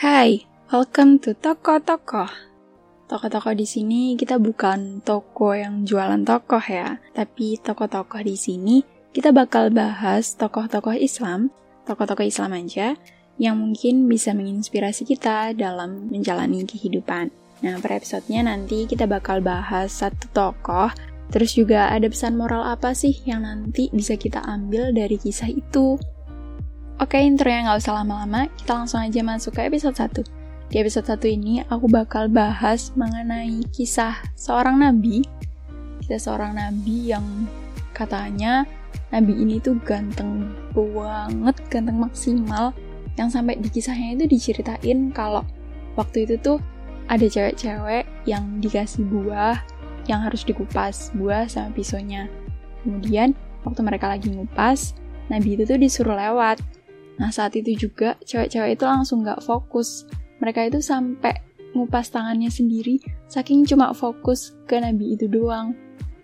[0.00, 2.24] Hai, welcome to Toko Toko.
[3.04, 8.80] Toko-toko di sini kita bukan toko yang jualan tokoh ya, tapi toko-toko di sini
[9.12, 11.52] kita bakal bahas tokoh-tokoh Islam,
[11.84, 12.96] tokoh-tokoh Islam aja,
[13.36, 17.28] yang mungkin bisa menginspirasi kita dalam menjalani kehidupan.
[17.60, 20.88] Nah, per episodenya nanti kita bakal bahas satu tokoh,
[21.28, 26.00] terus juga ada pesan moral apa sih yang nanti bisa kita ambil dari kisah itu.
[27.00, 30.20] Oke, intronya nggak usah lama-lama, kita langsung aja masuk ke episode 1.
[30.68, 35.24] Di episode 1 ini, aku bakal bahas mengenai kisah seorang nabi.
[36.04, 37.24] Kisah seorang nabi yang
[37.96, 38.68] katanya
[39.16, 42.76] nabi ini tuh ganteng banget, ganteng maksimal,
[43.16, 45.40] yang sampai di kisahnya itu diceritain kalau
[45.96, 46.60] waktu itu tuh
[47.08, 49.56] ada cewek-cewek yang dikasih buah
[50.04, 52.28] yang harus dikupas, buah sama pisaunya.
[52.84, 53.32] Kemudian,
[53.64, 54.92] waktu mereka lagi ngupas,
[55.32, 56.60] nabi itu tuh disuruh lewat,
[57.20, 60.08] Nah saat itu juga cewek-cewek itu langsung gak fokus.
[60.40, 61.36] Mereka itu sampai
[61.76, 62.98] ngupas tangannya sendiri
[63.30, 65.76] saking cuma fokus ke Nabi itu doang.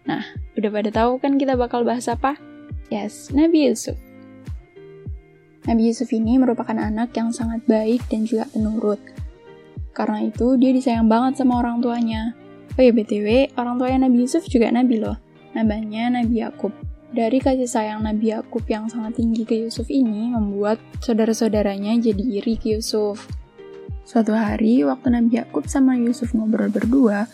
[0.07, 0.23] Nah,
[0.55, 2.39] udah pada tahu kan kita bakal bahas apa?
[2.91, 3.99] Yes, Nabi Yusuf.
[5.67, 9.03] Nabi Yusuf ini merupakan anak yang sangat baik dan juga penurut.
[9.91, 12.39] Karena itu, dia disayang banget sama orang tuanya.
[12.79, 15.19] Oh ya, BTW, orang tuanya Nabi Yusuf juga Nabi loh.
[15.59, 16.71] Namanya Nabi Yakub.
[17.17, 22.61] Dari kasih sayang Nabi Yakub yang sangat tinggi ke Yusuf ini membuat saudara-saudaranya jadi iri
[22.61, 23.25] ke Yusuf.
[24.05, 27.25] Suatu hari, waktu Nabi Yakub sama Yusuf ngobrol berdua,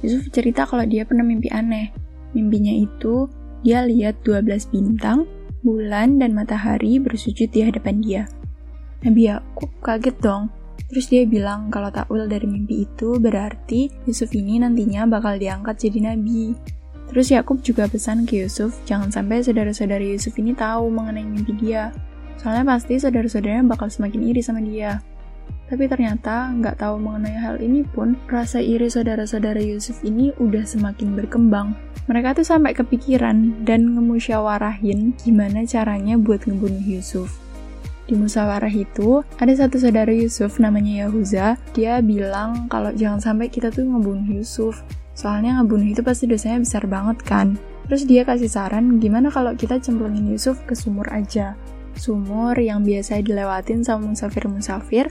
[0.00, 1.92] Yusuf cerita kalau dia pernah mimpi aneh.
[2.32, 3.28] Mimpinya itu,
[3.60, 5.28] dia lihat 12 bintang,
[5.60, 8.22] bulan, dan matahari bersujud di hadapan dia.
[9.04, 10.48] Nabi Yakub kaget dong.
[10.88, 16.16] Terus dia bilang kalau takwil dari mimpi itu berarti Yusuf ini nantinya bakal diangkat jadi
[16.16, 16.56] nabi.
[17.10, 21.94] Terus Yakub juga pesan ke Yusuf, jangan sampai saudara-saudara Yusuf ini tahu mengenai mimpi dia.
[22.36, 25.00] Soalnya pasti saudara-saudaranya bakal semakin iri sama dia.
[25.66, 31.18] Tapi ternyata nggak tahu mengenai hal ini pun, rasa iri saudara-saudara Yusuf ini udah semakin
[31.18, 31.74] berkembang.
[32.06, 37.42] Mereka tuh sampai kepikiran dan ngemusyawarahin gimana caranya buat ngebunuh Yusuf.
[38.06, 43.74] Di musyawarah itu, ada satu saudara Yusuf namanya Yahuza, dia bilang kalau jangan sampai kita
[43.74, 44.86] tuh ngebunuh Yusuf.
[45.16, 47.56] Soalnya ngebunuh itu pasti dosanya besar banget kan.
[47.88, 51.56] Terus dia kasih saran gimana kalau kita cemplungin Yusuf ke sumur aja.
[51.96, 55.08] Sumur yang biasa dilewatin sama musafir-musafir.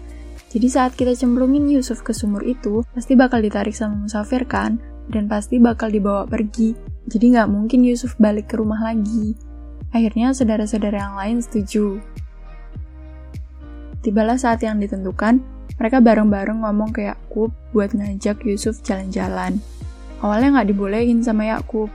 [0.53, 4.77] Jadi saat kita cemplungin Yusuf ke sumur itu, pasti bakal ditarik sama musafir kan?
[5.09, 6.77] Dan pasti bakal dibawa pergi.
[7.09, 9.33] Jadi nggak mungkin Yusuf balik ke rumah lagi.
[9.89, 11.97] Akhirnya saudara-saudara yang lain setuju.
[14.05, 15.41] Tibalah saat yang ditentukan,
[15.81, 19.57] mereka bareng-bareng ngomong ke Yakub buat ngajak Yusuf jalan-jalan.
[20.23, 21.91] Awalnya nggak dibolehin sama Yakub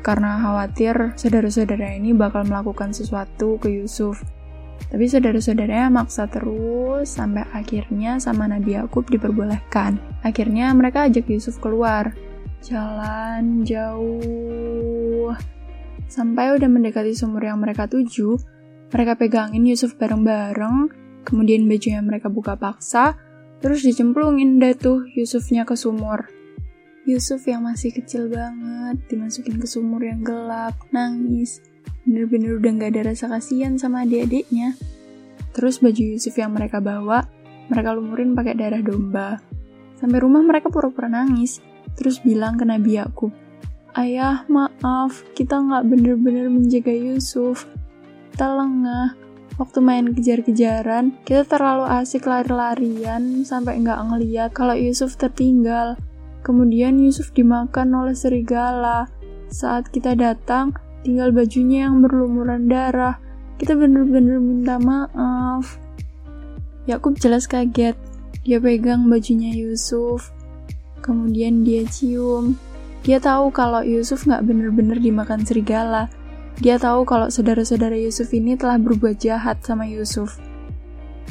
[0.00, 4.24] karena khawatir saudara-saudara ini bakal melakukan sesuatu ke Yusuf.
[4.90, 10.00] Tapi saudara-saudaranya maksa terus sampai akhirnya sama Nabi Yakub diperbolehkan.
[10.24, 12.16] Akhirnya mereka ajak Yusuf keluar.
[12.64, 15.30] Jalan jauh.
[16.10, 18.34] Sampai udah mendekati sumur yang mereka tuju,
[18.90, 20.90] mereka pegangin Yusuf bareng-bareng,
[21.22, 23.14] kemudian bajunya mereka buka paksa,
[23.62, 26.39] terus dicemplungin deh tuh Yusufnya ke sumur.
[27.08, 31.64] Yusuf yang masih kecil banget dimasukin ke sumur yang gelap, nangis.
[32.04, 34.76] Bener-bener udah gak ada rasa kasihan sama adik-adiknya.
[35.56, 37.24] Terus baju Yusuf yang mereka bawa,
[37.72, 39.40] mereka lumurin pakai darah domba.
[39.96, 41.60] Sampai rumah mereka pura-pura nangis,
[41.96, 43.32] terus bilang ke Nabi Yakub,
[43.90, 47.66] Ayah, maaf, kita nggak bener-bener menjaga Yusuf.
[48.30, 49.18] Kita lengah.
[49.58, 55.98] Waktu main kejar-kejaran, kita terlalu asik lari-larian sampai nggak ngeliat kalau Yusuf tertinggal.
[56.40, 59.08] Kemudian Yusuf dimakan oleh serigala.
[59.52, 60.72] Saat kita datang,
[61.04, 63.20] tinggal bajunya yang berlumuran darah.
[63.60, 65.76] Kita benar-benar minta maaf.
[66.88, 67.96] Yakub jelas kaget.
[68.40, 70.32] Dia pegang bajunya Yusuf.
[71.04, 72.56] Kemudian dia cium.
[73.04, 76.08] Dia tahu kalau Yusuf nggak benar-benar dimakan serigala.
[76.60, 80.40] Dia tahu kalau saudara-saudara Yusuf ini telah berbuat jahat sama Yusuf.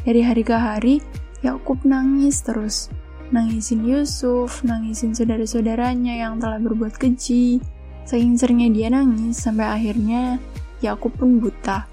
[0.05, 1.01] Dari hari ke hari,
[1.45, 2.89] Yakub nangis terus
[3.29, 7.61] nangisin Yusuf, nangisin saudara-saudaranya yang telah berbuat keji.
[8.05, 10.41] Saking seringnya dia nangis, sampai akhirnya
[10.81, 11.85] Yakub pun buta.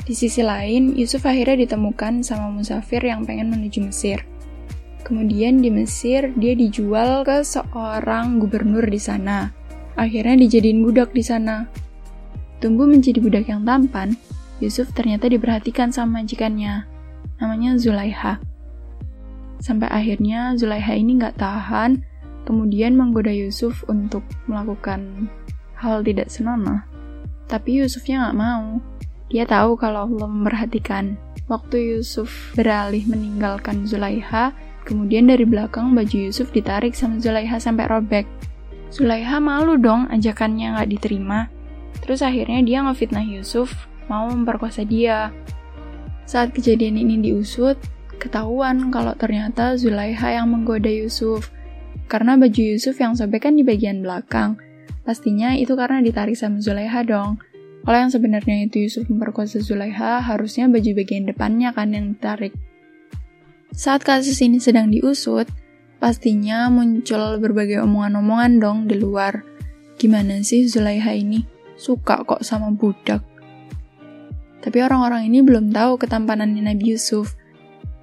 [0.00, 4.24] Di sisi lain, Yusuf akhirnya ditemukan sama musafir yang pengen menuju Mesir.
[5.04, 9.52] Kemudian di Mesir, dia dijual ke seorang gubernur di sana.
[9.94, 11.68] Akhirnya dijadiin budak di sana.
[12.58, 14.16] Tumbuh menjadi budak yang tampan,
[14.64, 16.88] Yusuf ternyata diperhatikan sama majikannya.
[17.40, 18.49] Namanya Zulaiha.
[19.60, 22.00] Sampai akhirnya Zulaiha ini nggak tahan,
[22.48, 25.28] kemudian menggoda Yusuf untuk melakukan
[25.76, 26.80] hal tidak senonoh.
[27.44, 28.80] Tapi Yusufnya nggak mau.
[29.30, 31.16] Dia tahu kalau Allah memperhatikan.
[31.50, 34.54] waktu Yusuf beralih meninggalkan Zulaiha,
[34.86, 38.22] kemudian dari belakang baju Yusuf ditarik sama Zulaiha sampai robek.
[38.94, 41.50] Zulaiha malu dong ajakannya nggak diterima.
[42.06, 45.34] Terus akhirnya dia ngefitnah Yusuf mau memperkosa dia.
[46.22, 47.74] Saat kejadian ini diusut,
[48.20, 51.48] ketahuan kalau ternyata Zulaiha yang menggoda Yusuf.
[52.06, 54.60] Karena baju Yusuf yang sobek kan di bagian belakang.
[55.02, 57.40] Pastinya itu karena ditarik sama Zulaiha dong.
[57.80, 62.52] Kalau yang sebenarnya itu Yusuf memperkosa Zulaiha, harusnya baju bagian depannya kan yang ditarik.
[63.72, 65.48] Saat kasus ini sedang diusut,
[65.96, 69.40] pastinya muncul berbagai omongan-omongan dong di luar.
[69.96, 71.40] Gimana sih Zulaiha ini?
[71.80, 73.24] Suka kok sama budak.
[74.60, 77.39] Tapi orang-orang ini belum tahu ketampanannya Nabi Yusuf.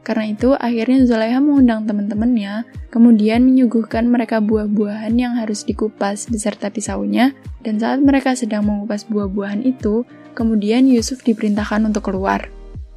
[0.08, 7.36] Karena itu, akhirnya Zulaiha mengundang teman-temannya, kemudian menyuguhkan mereka buah-buahan yang harus dikupas beserta pisaunya,
[7.60, 12.48] dan saat mereka sedang mengupas buah-buahan itu, kemudian Yusuf diperintahkan untuk keluar.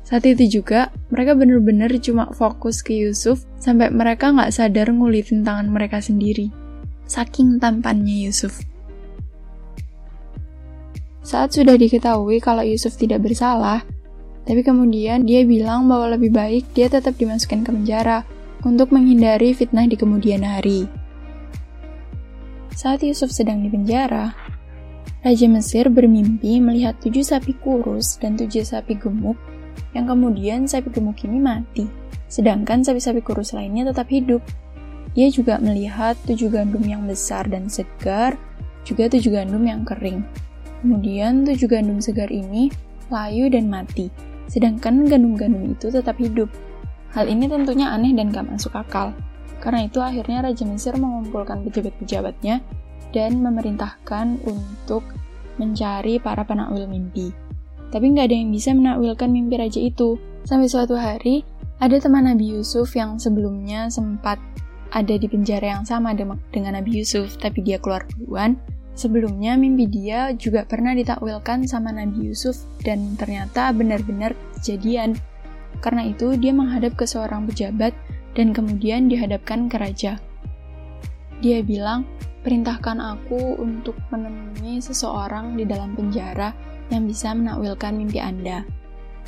[0.06, 5.66] Saat itu juga, mereka benar-benar cuma fokus ke Yusuf sampai mereka nggak sadar ngulitin tangan
[5.66, 6.54] mereka sendiri.
[7.10, 8.62] Saking tampannya Yusuf.
[11.26, 13.82] Saat sudah diketahui kalau Yusuf tidak bersalah,
[14.48, 18.24] tapi kemudian dia bilang bahwa lebih baik dia tetap dimasukkan ke penjara
[18.64, 20.88] untuk menghindari fitnah di kemudian hari.
[22.76, 24.32] Saat Yusuf sedang di penjara,
[25.20, 29.36] Raja Mesir bermimpi melihat tujuh sapi kurus dan tujuh sapi gemuk,
[29.92, 31.84] yang kemudian sapi gemuk ini mati,
[32.32, 34.40] sedangkan sapi-sapi kurus lainnya tetap hidup.
[35.12, 38.40] Dia juga melihat tujuh gandum yang besar dan segar,
[38.86, 40.24] juga tujuh gandum yang kering.
[40.80, 42.72] Kemudian tujuh gandum segar ini
[43.12, 44.08] layu dan mati,
[44.50, 46.50] sedangkan gandum-gandum itu tetap hidup.
[47.14, 49.14] Hal ini tentunya aneh dan gak masuk akal.
[49.62, 52.64] Karena itu akhirnya Raja Mesir mengumpulkan pejabat-pejabatnya
[53.14, 55.06] dan memerintahkan untuk
[55.60, 57.30] mencari para penakwil mimpi.
[57.90, 60.16] Tapi nggak ada yang bisa menakwilkan mimpi raja itu.
[60.46, 61.44] Sampai suatu hari,
[61.82, 64.40] ada teman Nabi Yusuf yang sebelumnya sempat
[64.90, 68.56] ada di penjara yang sama dengan Nabi Yusuf, tapi dia keluar duluan
[69.00, 75.16] Sebelumnya mimpi dia juga pernah ditakwilkan sama Nabi Yusuf dan ternyata benar-benar kejadian.
[75.80, 77.96] Karena itu dia menghadap ke seorang pejabat
[78.36, 80.20] dan kemudian dihadapkan ke raja.
[81.40, 82.04] Dia bilang,
[82.44, 86.52] perintahkan aku untuk menemui seseorang di dalam penjara
[86.92, 88.68] yang bisa menakwilkan mimpi Anda.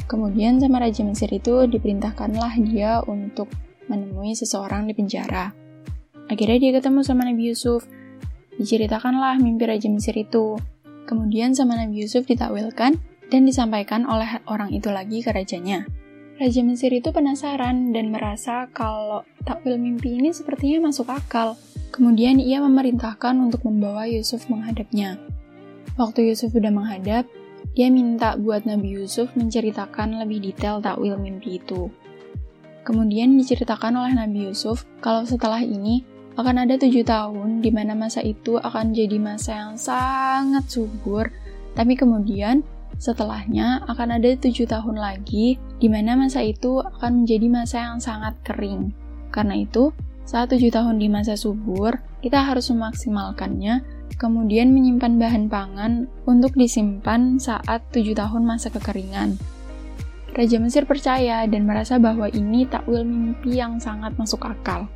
[0.04, 3.48] Kemudian sama Raja Mesir itu diperintahkanlah dia untuk
[3.88, 5.48] menemui seseorang di penjara.
[6.28, 7.88] Akhirnya dia ketemu sama Nabi Yusuf,
[8.62, 10.54] Diceritakanlah mimpi Raja Mesir itu.
[11.02, 12.94] Kemudian sama Nabi Yusuf ditakwilkan
[13.26, 15.82] dan disampaikan oleh orang itu lagi ke rajanya.
[16.38, 21.58] Raja Mesir itu penasaran dan merasa kalau takwil mimpi ini sepertinya masuk akal.
[21.90, 25.18] Kemudian ia memerintahkan untuk membawa Yusuf menghadapnya.
[25.98, 27.26] Waktu Yusuf sudah menghadap,
[27.74, 31.90] dia minta buat Nabi Yusuf menceritakan lebih detail takwil mimpi itu.
[32.86, 38.24] Kemudian diceritakan oleh Nabi Yusuf kalau setelah ini akan ada tujuh tahun di mana masa
[38.24, 41.28] itu akan jadi masa yang sangat subur,
[41.76, 42.64] tapi kemudian
[42.96, 48.34] setelahnya akan ada tujuh tahun lagi di mana masa itu akan menjadi masa yang sangat
[48.46, 48.96] kering.
[49.32, 49.92] Karena itu,
[50.24, 53.82] saat tujuh tahun di masa subur, kita harus memaksimalkannya,
[54.16, 59.36] kemudian menyimpan bahan pangan untuk disimpan saat tujuh tahun masa kekeringan.
[60.32, 64.88] Raja Mesir percaya dan merasa bahwa ini takwil mimpi yang sangat masuk akal.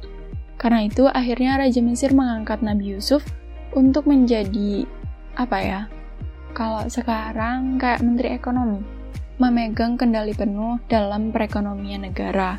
[0.56, 3.22] Karena itu akhirnya Raja Mesir mengangkat Nabi Yusuf
[3.76, 4.88] untuk menjadi
[5.36, 5.80] apa ya?
[6.56, 8.80] Kalau sekarang kayak menteri ekonomi,
[9.36, 12.56] memegang kendali penuh dalam perekonomian negara.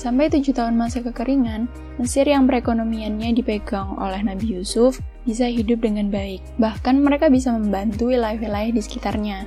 [0.00, 1.68] Sampai tujuh tahun masa kekeringan,
[2.00, 4.96] Mesir yang perekonomiannya dipegang oleh Nabi Yusuf
[5.28, 6.40] bisa hidup dengan baik.
[6.56, 9.44] Bahkan mereka bisa membantu wilayah-wilayah di sekitarnya.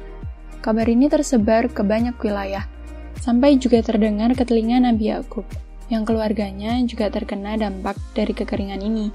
[0.62, 2.70] Kabar ini tersebar ke banyak wilayah,
[3.18, 5.50] sampai juga terdengar ke telinga Nabi Yakub
[5.92, 9.12] yang keluarganya juga terkena dampak dari kekeringan ini.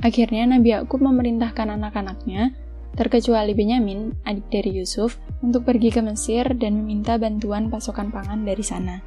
[0.00, 2.56] Akhirnya Nabi Yakub memerintahkan anak-anaknya,
[2.96, 8.64] terkecuali Benyamin, adik dari Yusuf, untuk pergi ke Mesir dan meminta bantuan pasokan pangan dari
[8.64, 9.04] sana.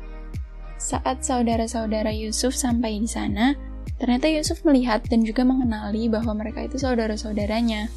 [0.77, 3.57] Saat saudara-saudara Yusuf sampai di sana,
[3.97, 7.89] ternyata Yusuf melihat dan juga mengenali bahwa mereka itu saudara-saudaranya.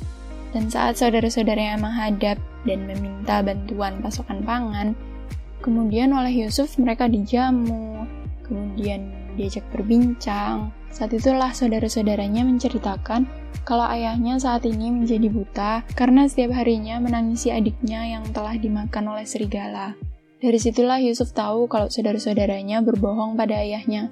[0.54, 4.96] Dan saat saudara-saudaranya menghadap dan meminta bantuan pasokan pangan,
[5.60, 8.08] kemudian oleh Yusuf mereka dijamu,
[8.46, 10.72] kemudian diajak berbincang.
[10.88, 13.28] Saat itulah saudara-saudaranya menceritakan
[13.66, 19.28] kalau ayahnya saat ini menjadi buta karena setiap harinya menangisi adiknya yang telah dimakan oleh
[19.28, 19.92] serigala.
[20.40, 24.08] Dari situlah Yusuf tahu kalau saudara-saudaranya berbohong pada ayahnya.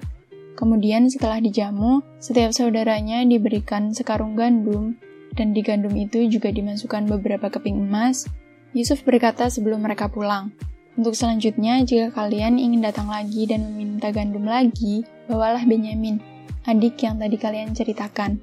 [0.55, 4.95] Kemudian setelah dijamu, setiap saudaranya diberikan sekarung gandum,
[5.35, 8.25] dan di gandum itu juga dimasukkan beberapa keping emas.
[8.71, 10.55] Yusuf berkata sebelum mereka pulang,
[10.95, 16.23] Untuk selanjutnya, jika kalian ingin datang lagi dan meminta gandum lagi, bawalah Benyamin,
[16.63, 18.39] adik yang tadi kalian ceritakan.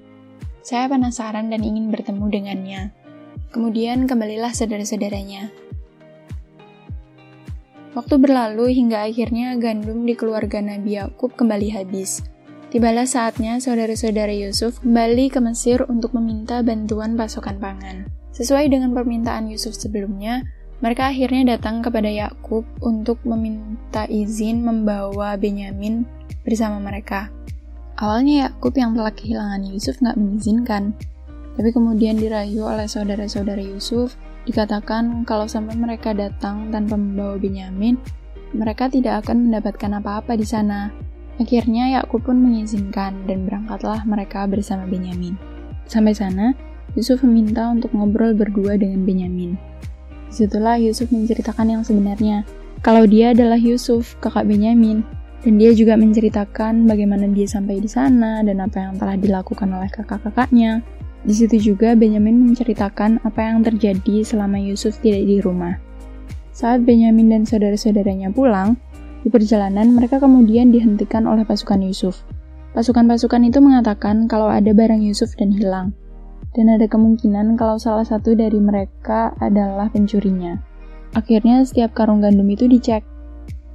[0.61, 2.81] Saya penasaran dan ingin bertemu dengannya.
[3.57, 5.49] Kemudian kembalilah saudara-saudaranya.
[7.93, 12.25] Waktu berlalu hingga akhirnya gandum di keluarga Nabi Yakub kembali habis.
[12.73, 18.09] Tibalah saatnya saudara-saudara Yusuf kembali ke Mesir untuk meminta bantuan pasokan pangan.
[18.33, 20.41] Sesuai dengan permintaan Yusuf sebelumnya,
[20.83, 26.03] mereka akhirnya datang kepada Yakub untuk meminta izin membawa Benyamin
[26.43, 27.31] bersama mereka.
[28.03, 30.91] Awalnya Yakub yang telah kehilangan Yusuf nggak mengizinkan,
[31.55, 37.95] tapi kemudian dirayu oleh saudara-saudara Yusuf, dikatakan kalau sampai mereka datang tanpa membawa Benyamin,
[38.51, 40.91] mereka tidak akan mendapatkan apa-apa di sana.
[41.39, 45.39] Akhirnya Yakub pun mengizinkan dan berangkatlah mereka bersama Benyamin.
[45.87, 46.53] Sampai sana,
[46.99, 49.57] Yusuf meminta untuk ngobrol berdua dengan Benyamin.
[50.33, 52.49] Di situlah Yusuf menceritakan yang sebenarnya,
[52.81, 55.05] kalau dia adalah Yusuf, kakak Benyamin,
[55.45, 59.93] dan dia juga menceritakan bagaimana dia sampai di sana dan apa yang telah dilakukan oleh
[59.93, 60.81] kakak-kakaknya.
[61.29, 65.77] Di situ juga Benyamin menceritakan apa yang terjadi selama Yusuf tidak di rumah.
[66.57, 68.81] Saat Benyamin dan saudara-saudaranya pulang,
[69.21, 72.25] di perjalanan mereka kemudian dihentikan oleh pasukan Yusuf.
[72.73, 75.93] Pasukan-pasukan itu mengatakan kalau ada barang Yusuf dan hilang
[76.53, 80.61] dan ada kemungkinan kalau salah satu dari mereka adalah pencurinya.
[81.13, 83.05] Akhirnya setiap karung gandum itu dicek,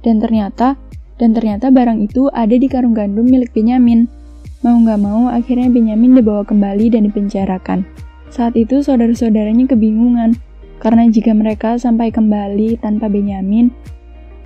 [0.02, 0.78] dan ternyata
[1.18, 4.06] dan ternyata barang itu ada di karung gandum milik Benyamin.
[4.62, 7.86] Mau nggak mau, akhirnya Benyamin dibawa kembali dan dipenjarakan.
[8.30, 10.38] Saat itu saudara-saudaranya kebingungan,
[10.78, 13.70] karena jika mereka sampai kembali tanpa Benyamin,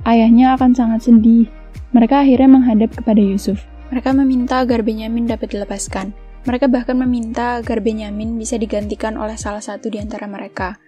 [0.08, 1.48] ayahnya akan sangat sedih.
[1.92, 3.64] Mereka akhirnya menghadap kepada Yusuf.
[3.92, 6.16] Mereka meminta agar Benyamin dapat dilepaskan.
[6.42, 10.82] Mereka bahkan meminta agar Benyamin bisa digantikan oleh salah satu di antara mereka.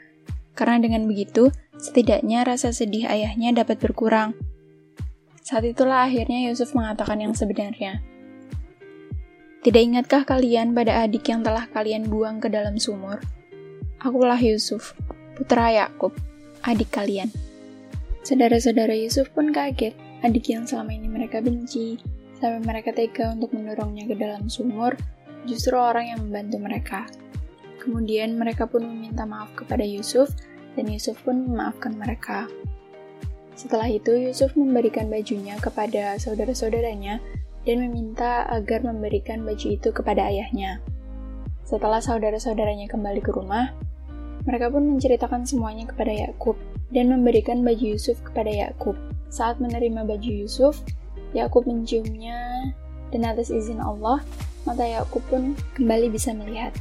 [0.59, 4.35] Karena dengan begitu, setidaknya rasa sedih ayahnya dapat berkurang.
[5.47, 8.03] Saat itulah akhirnya Yusuf mengatakan yang sebenarnya.
[9.63, 13.23] Tidak ingatkah kalian pada adik yang telah kalian buang ke dalam sumur?
[14.03, 14.93] Akulah Yusuf,
[15.39, 16.13] putra Yakub,
[16.67, 17.31] adik kalian.
[18.27, 19.95] Saudara-saudara Yusuf pun kaget,
[20.25, 21.97] adik yang selama ini mereka benci,
[22.41, 24.97] sampai mereka tega untuk mendorongnya ke dalam sumur,
[25.45, 27.01] justru orang yang membantu mereka.
[27.81, 30.33] Kemudian mereka pun meminta maaf kepada Yusuf,
[30.75, 32.51] dan Yusuf pun memaafkan mereka.
[33.55, 37.23] Setelah itu, Yusuf memberikan bajunya kepada saudara-saudaranya
[37.65, 40.83] dan meminta agar memberikan baju itu kepada ayahnya.
[41.65, 43.73] Setelah saudara-saudaranya kembali ke rumah,
[44.45, 46.61] mereka pun menceritakan semuanya kepada Yakub
[46.93, 48.99] dan memberikan baju Yusuf kepada Yakub.
[49.33, 50.85] Saat menerima baju Yusuf,
[51.33, 52.69] Yakub menciumnya
[53.09, 54.21] dan atas izin Allah,
[54.65, 56.73] mata Yakub pun kembali bisa melihat.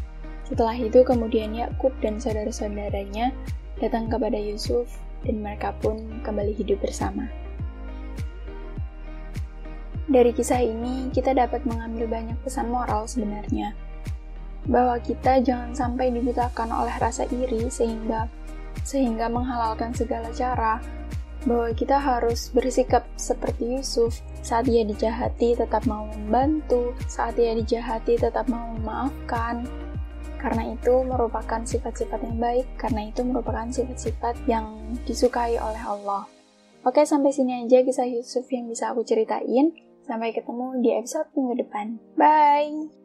[0.47, 3.31] Setelah itu kemudian Yakub dan saudara-saudaranya
[3.79, 4.87] datang kepada Yusuf
[5.23, 7.27] dan mereka pun kembali hidup bersama.
[10.03, 13.71] Dari kisah ini kita dapat mengambil banyak pesan moral sebenarnya.
[14.67, 18.27] Bahwa kita jangan sampai dibutakan oleh rasa iri sehingga
[18.83, 20.83] sehingga menghalalkan segala cara
[21.43, 28.19] bahwa kita harus bersikap seperti Yusuf saat ia dijahati tetap mau membantu, saat ia dijahati
[28.19, 29.67] tetap mau memaafkan.
[30.39, 34.75] Karena itu merupakan sifat-sifat yang baik, karena itu merupakan sifat-sifat yang
[35.07, 36.27] disukai oleh Allah.
[36.83, 39.71] Oke, sampai sini aja kisah Yusuf yang bisa aku ceritain.
[40.03, 41.95] Sampai ketemu di episode minggu depan.
[42.19, 43.02] Bye!